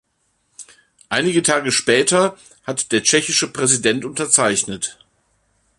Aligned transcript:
Einige 1.09 1.43
Tage 1.43 1.71
später 1.71 2.35
hat 2.65 2.91
der 2.91 3.03
tschechische 3.03 3.53
Präsident 3.53 4.03
unterzeichnet. 4.03 4.97